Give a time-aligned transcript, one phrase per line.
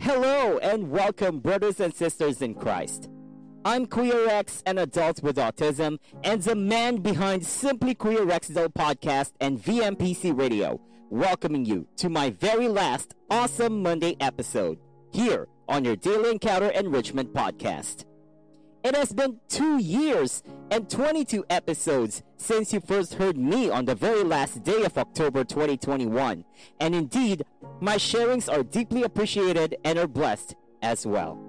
[0.00, 3.10] Hello and welcome, brothers and sisters in Christ.
[3.64, 9.32] I'm Queer X, an adult with autism, and the man behind Simply Queer Rexdel podcast
[9.40, 10.80] and VMPC Radio,
[11.10, 14.78] welcoming you to my very last awesome Monday episode
[15.12, 18.04] here on your Daily Encounter Enrichment podcast.
[18.84, 23.94] It has been two years and 22 episodes since you first heard me on the
[23.94, 26.44] very last day of October 2021.
[26.80, 27.44] And indeed,
[27.80, 31.42] my sharings are deeply appreciated and are blessed as well.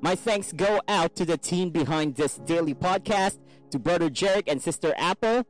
[0.00, 3.38] My thanks go out to the team behind this daily podcast,
[3.70, 5.46] to Brother Jerick and Sister Apple,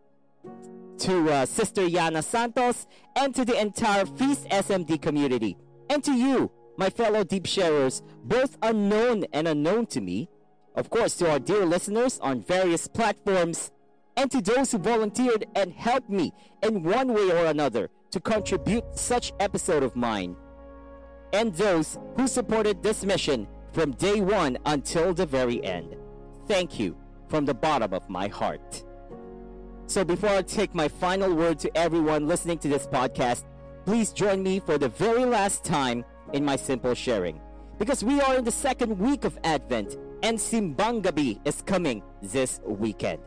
[0.98, 2.86] to uh, Sister Yana Santos,
[3.16, 5.56] and to the entire Feast SMD community.
[5.90, 10.28] And to you, my fellow deep sharers, both unknown and unknown to me,
[10.76, 13.72] of course, to our dear listeners on various platforms,
[14.16, 16.32] and to those who volunteered and helped me
[16.62, 20.36] in one way or another to contribute such episode of mine,
[21.32, 25.96] and those who supported this mission from day one until the very end.
[26.46, 26.96] Thank you
[27.28, 28.84] from the bottom of my heart.
[29.86, 33.44] So before I take my final word to everyone listening to this podcast,
[33.84, 37.40] please join me for the very last time in my simple sharing.
[37.78, 42.60] Because we are in the second week of Advent and Simbang Gabi is coming this
[42.64, 43.20] weekend.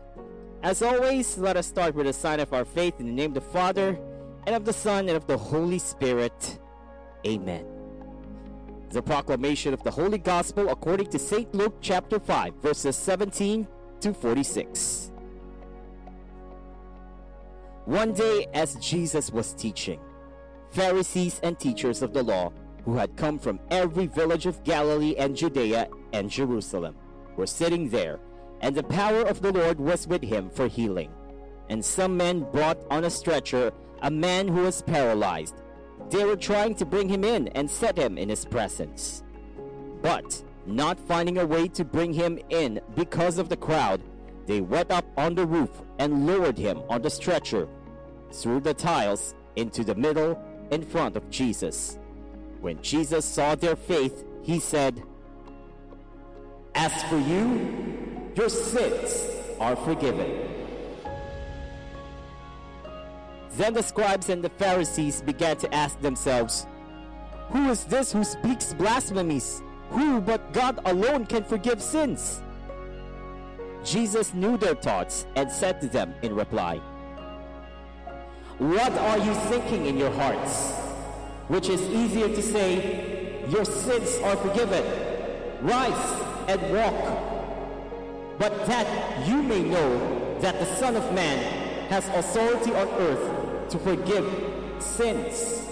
[0.63, 3.35] As always, let us start with a sign of our faith in the name of
[3.35, 3.97] the Father,
[4.45, 6.59] and of the Son, and of the Holy Spirit.
[7.25, 7.65] Amen.
[8.89, 11.55] The proclamation of the Holy Gospel according to St.
[11.55, 13.65] Luke chapter 5, verses 17
[14.01, 15.13] to 46.
[17.85, 20.01] One day, as Jesus was teaching,
[20.71, 22.51] Pharisees and teachers of the law
[22.85, 26.95] who had come from every village of Galilee and Judea and Jerusalem
[27.35, 28.19] were sitting there,
[28.61, 31.11] and the power of the Lord was with him for healing.
[31.69, 35.55] And some men brought on a stretcher a man who was paralyzed.
[36.09, 39.23] They were trying to bring him in and set him in his presence.
[40.01, 44.01] But, not finding a way to bring him in because of the crowd,
[44.45, 45.69] they went up on the roof
[45.99, 47.67] and lowered him on the stretcher
[48.31, 50.41] through the tiles into the middle
[50.71, 51.99] in front of Jesus.
[52.61, 55.01] When Jesus saw their faith, he said,
[56.75, 59.25] As for you, your sins
[59.59, 60.47] are forgiven.
[63.53, 66.67] Then the scribes and the Pharisees began to ask themselves,
[67.49, 69.61] Who is this who speaks blasphemies?
[69.89, 72.41] Who but God alone can forgive sins?
[73.83, 76.77] Jesus knew their thoughts and said to them in reply,
[78.57, 80.88] What are you thinking in your hearts?
[81.49, 84.85] Which is easier to say, Your sins are forgiven,
[85.61, 88.39] rise and walk.
[88.39, 91.39] But that you may know that the Son of Man
[91.89, 94.25] has authority on earth to forgive
[94.77, 95.67] sins.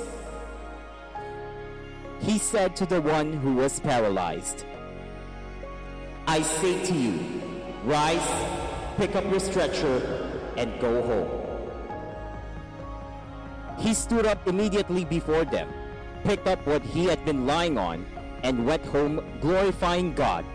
[2.22, 4.66] He said to the one who was paralyzed,
[6.26, 7.42] I say to you,
[7.86, 8.28] rise,
[8.98, 11.47] pick up your stretcher, and go home.
[13.78, 15.70] He stood up immediately before them,
[16.24, 18.06] picked up what he had been lying on,
[18.44, 20.46] and went home glorifying God.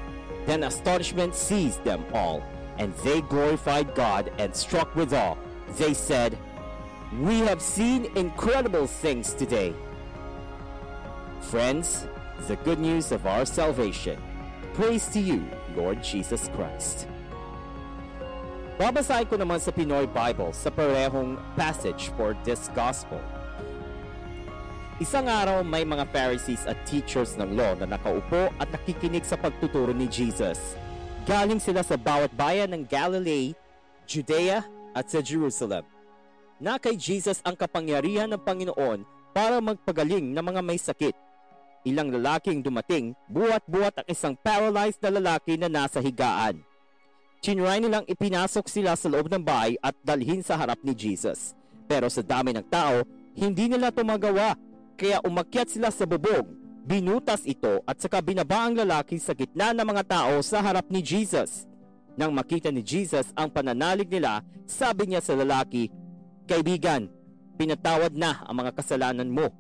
[0.47, 2.43] Then astonishment seized them all,
[2.79, 5.37] and they glorified God and struck with awe.
[5.79, 6.37] They said,
[7.21, 9.75] We have seen incredible things today.
[11.41, 12.09] Friends,
[12.49, 14.21] the good news of our salvation.
[14.75, 15.45] Praise to you,
[15.77, 17.07] Lord Jesus Christ.
[18.83, 23.23] Babasahin ko naman sa Pinoy Bible sa parehong passage for this gospel.
[24.99, 29.95] Isang araw may mga Pharisees at teachers ng law na nakaupo at nakikinig sa pagtuturo
[29.95, 30.59] ni Jesus.
[31.23, 33.55] Galing sila sa bawat bayan ng Galilee,
[34.03, 34.67] Judea
[34.99, 35.87] at sa Jerusalem.
[36.59, 41.15] Na kay Jesus ang kapangyarihan ng Panginoon para magpagaling ng mga may sakit.
[41.87, 46.72] Ilang lalaking dumating, buwat-buwat ang isang paralyzed na lalaki na nasa higaan.
[47.43, 51.59] Chinry nilang ipinasok sila sa loob ng bahay at dalhin sa harap ni Jesus.
[51.91, 53.03] Pero sa dami ng tao,
[53.35, 54.55] hindi nila ito magawa.
[54.95, 56.47] Kaya umakyat sila sa bubog,
[56.87, 61.03] binutas ito at saka binaba ang lalaki sa gitna ng mga tao sa harap ni
[61.03, 61.67] Jesus.
[62.15, 65.91] Nang makita ni Jesus ang pananalig nila, sabi niya sa lalaki,
[66.47, 67.11] Kaibigan,
[67.59, 69.51] pinatawad na ang mga kasalanan mo.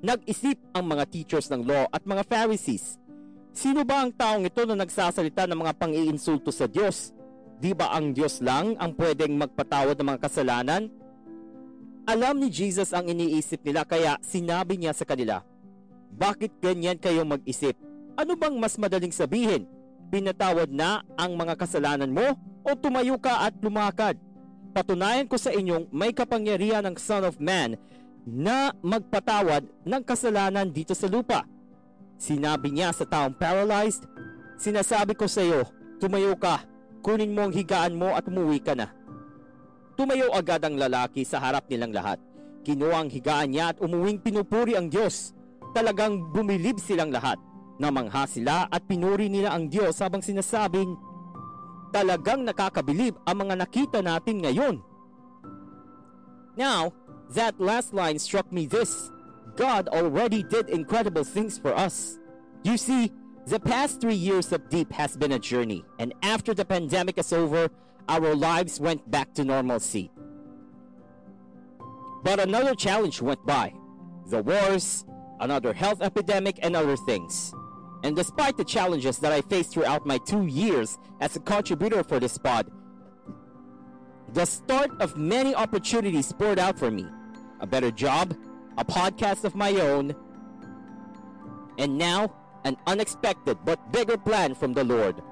[0.00, 2.96] Nag-isip ang mga teachers ng law at mga Pharisees,
[3.56, 7.16] Sino ba ang taong ito na nagsasalita ng mga pang-iinsulto sa Diyos?
[7.56, 10.92] Di ba ang Diyos lang ang pwedeng magpatawad ng mga kasalanan?
[12.04, 15.40] Alam ni Jesus ang iniisip nila kaya sinabi niya sa kanila,
[16.12, 17.80] Bakit ganyan kayo mag-isip?
[18.20, 19.64] Ano bang mas madaling sabihin?
[20.12, 24.20] Pinatawad na ang mga kasalanan mo o tumayo ka at lumakad?
[24.76, 27.80] Patunayan ko sa inyong may kapangyarihan ng Son of Man
[28.28, 31.55] na magpatawad ng kasalanan dito sa lupa.
[32.16, 34.08] Sinabi niya sa taong paralyzed,
[34.56, 35.68] Sinasabi ko sa iyo,
[36.00, 36.64] tumayo ka,
[37.04, 38.88] kunin mo ang higaan mo at umuwi ka na.
[40.00, 42.16] Tumayo agad ang lalaki sa harap nilang lahat.
[42.64, 45.36] Kinuha ang higaan niya at umuwing pinupuri ang Diyos.
[45.76, 47.36] Talagang bumilib silang lahat.
[47.76, 50.96] Namangha sila at pinuri nila ang Diyos habang sinasabing,
[51.92, 54.76] Talagang nakakabilib ang mga nakita natin ngayon.
[56.56, 56.92] Now,
[57.36, 59.12] that last line struck me this.
[59.54, 62.18] God already did incredible things for us.
[62.62, 63.12] You see,
[63.46, 67.32] the past three years of Deep has been a journey, and after the pandemic is
[67.32, 67.68] over,
[68.08, 70.10] our lives went back to normalcy.
[72.24, 73.72] But another challenge went by
[74.26, 75.04] the wars,
[75.38, 77.54] another health epidemic, and other things.
[78.02, 82.18] And despite the challenges that I faced throughout my two years as a contributor for
[82.18, 82.70] this pod,
[84.32, 87.06] the start of many opportunities poured out for me
[87.60, 88.36] a better job,
[88.78, 90.14] a podcast of my own,
[91.78, 92.32] and now
[92.64, 95.22] an unexpected but bigger plan from the Lord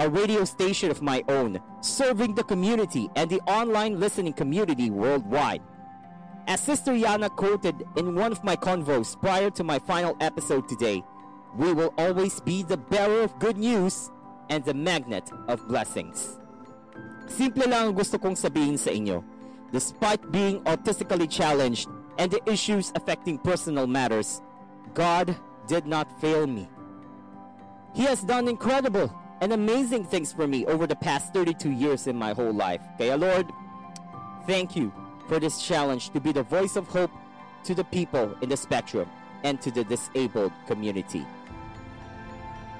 [0.00, 5.60] a radio station of my own, serving the community and the online listening community worldwide.
[6.48, 11.04] As Sister Yana quoted in one of my convos prior to my final episode today,
[11.54, 14.10] we will always be the bearer of good news
[14.48, 16.40] and the magnet of blessings.
[17.28, 19.20] Simple lang ang gusto kong sabihin sa inyo.
[19.68, 24.42] Despite being autistically challenged and the issues affecting personal matters,
[24.92, 25.34] God
[25.66, 26.68] did not fail me.
[27.94, 32.14] He has done incredible and amazing things for me over the past 32 years in
[32.14, 32.82] my whole life.
[32.98, 33.46] Kaya Lord,
[34.46, 34.92] thank you
[35.28, 37.10] for this challenge to be the voice of hope
[37.64, 39.08] to the people in the spectrum
[39.42, 41.24] and to the disabled community.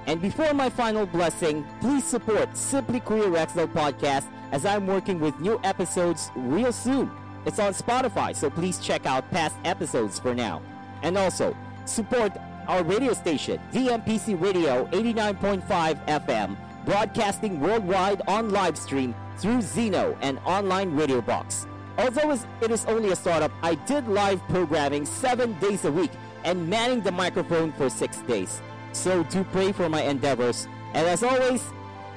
[0.05, 5.39] And before my final blessing, please support Simply Queer Rexdel podcast as I'm working with
[5.39, 7.09] new episodes real soon.
[7.45, 10.61] It's on Spotify, so please check out past episodes for now.
[11.01, 11.55] And also,
[11.85, 12.31] support
[12.67, 16.55] our radio station, VMPC Radio 89.5 FM,
[16.85, 21.65] broadcasting worldwide on live stream through Zeno and online radio box.
[21.97, 26.11] Although it is only a startup, I did live programming seven days a week
[26.43, 28.61] and manning the microphone for six days.
[28.93, 30.67] So do pray for my endeavors.
[30.93, 31.63] And as always,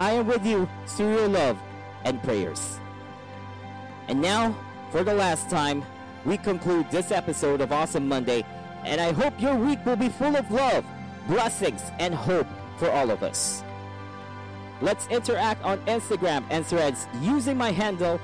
[0.01, 1.59] I am with you through your love
[2.05, 2.79] and prayers.
[4.09, 4.55] And now,
[4.95, 5.85] for the last time,
[6.25, 8.45] we conclude this episode of Awesome Monday
[8.85, 10.85] and I hope your week will be full of love,
[11.27, 12.47] blessings, and hope
[12.79, 13.65] for all of us.
[14.81, 18.21] Let's interact on Instagram and threads using my handle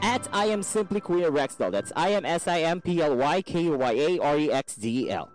[0.00, 1.70] at I am simply queer Rexdel.
[1.70, 4.74] That's I am S I M P L Y K Y A R E X
[4.76, 5.30] D E L.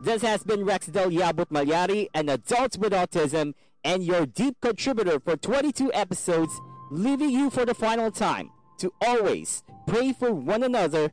[0.00, 3.52] This has been Rexdel Yabut Mallari, an adult with autism,
[3.84, 6.58] and your deep contributor for 22 episodes,
[6.90, 11.12] leaving you for the final time to always pray for one another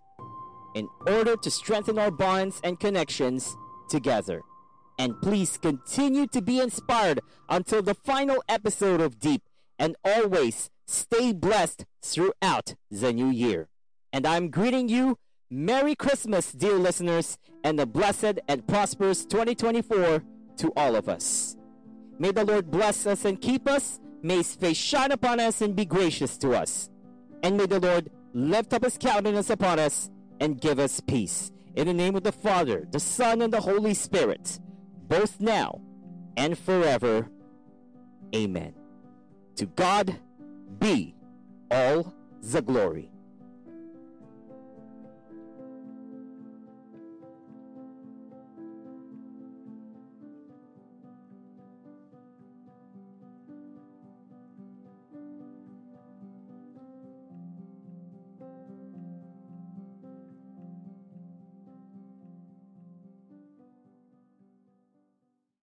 [0.75, 3.55] in order to strengthen our bonds and connections
[3.89, 4.41] together.
[4.99, 9.41] And please continue to be inspired until the final episode of Deep
[9.79, 13.69] and always stay blessed throughout the new year.
[14.11, 15.17] And I'm greeting you
[15.49, 20.23] Merry Christmas, dear listeners, and a blessed and prosperous 2024
[20.57, 21.55] to all of us.
[22.17, 23.99] May the Lord bless us and keep us.
[24.23, 26.89] May his face shine upon us and be gracious to us.
[27.43, 30.09] And may the Lord lift up his countenance upon us
[30.39, 31.51] and give us peace.
[31.75, 34.59] In the name of the Father, the Son, and the Holy Spirit,
[35.07, 35.81] both now
[36.37, 37.29] and forever.
[38.33, 38.73] Amen.
[39.57, 40.19] To God
[40.79, 41.15] be
[41.69, 43.12] all the glory.